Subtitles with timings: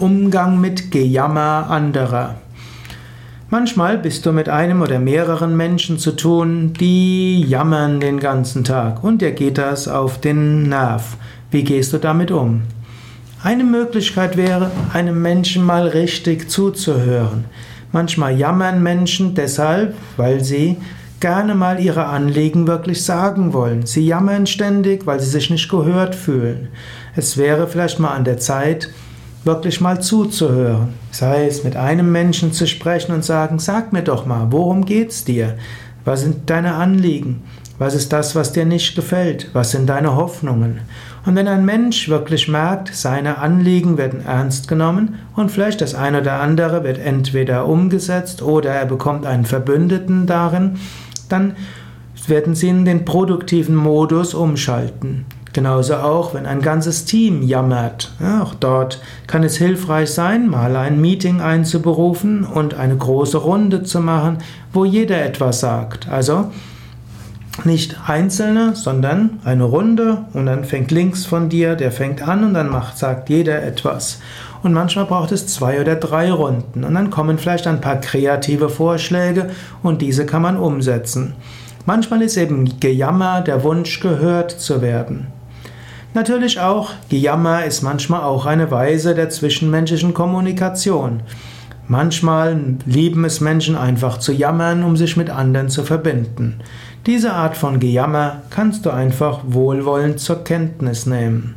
[0.00, 2.34] Umgang mit Gejammer anderer.
[3.48, 9.04] Manchmal bist du mit einem oder mehreren Menschen zu tun, die jammern den ganzen Tag
[9.04, 11.16] und dir geht das auf den Nerv.
[11.52, 12.62] Wie gehst du damit um?
[13.44, 17.44] Eine Möglichkeit wäre, einem Menschen mal richtig zuzuhören.
[17.92, 20.78] Manchmal jammern Menschen deshalb, weil sie
[21.20, 23.86] gerne mal ihre Anliegen wirklich sagen wollen.
[23.86, 26.68] Sie jammern ständig, weil sie sich nicht gehört fühlen.
[27.14, 28.90] Es wäre vielleicht mal an der Zeit,
[29.44, 30.94] wirklich mal zuzuhören.
[31.10, 35.24] Sei es mit einem Menschen zu sprechen und sagen, sag mir doch mal, worum geht's
[35.24, 35.56] dir?
[36.04, 37.42] Was sind deine Anliegen?
[37.78, 39.50] Was ist das, was dir nicht gefällt?
[39.52, 40.80] Was sind deine Hoffnungen?
[41.26, 46.20] Und wenn ein Mensch wirklich merkt, seine Anliegen werden ernst genommen und vielleicht das eine
[46.20, 50.76] oder andere wird entweder umgesetzt oder er bekommt einen Verbündeten darin,
[51.28, 51.56] dann
[52.28, 55.26] werden sie in den produktiven Modus umschalten.
[55.54, 58.12] Genauso auch, wenn ein ganzes Team jammert.
[58.20, 63.84] Ja, auch dort kann es hilfreich sein, mal ein Meeting einzuberufen und eine große Runde
[63.84, 64.38] zu machen,
[64.72, 66.08] wo jeder etwas sagt.
[66.08, 66.50] Also
[67.62, 72.54] nicht einzelne, sondern eine Runde und dann fängt links von dir, der fängt an und
[72.54, 74.18] dann macht, sagt jeder etwas.
[74.64, 78.68] Und manchmal braucht es zwei oder drei Runden und dann kommen vielleicht ein paar kreative
[78.68, 79.50] Vorschläge
[79.84, 81.34] und diese kann man umsetzen.
[81.86, 85.28] Manchmal ist eben Gejammer der Wunsch, gehört zu werden.
[86.14, 91.24] Natürlich auch, Gejammer ist manchmal auch eine Weise der zwischenmenschlichen Kommunikation.
[91.88, 96.60] Manchmal lieben es Menschen einfach zu jammern, um sich mit anderen zu verbinden.
[97.06, 101.56] Diese Art von Gejammer kannst du einfach wohlwollend zur Kenntnis nehmen.